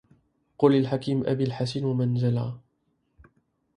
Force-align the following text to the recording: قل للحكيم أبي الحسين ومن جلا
قل 0.57 0.71
للحكيم 0.73 1.23
أبي 1.25 1.43
الحسين 1.43 1.85
ومن 1.85 2.13
جلا 2.13 2.53